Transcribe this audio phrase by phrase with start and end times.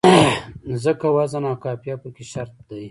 [0.83, 2.79] ځکه وزن او قافیه پکې شرط دی.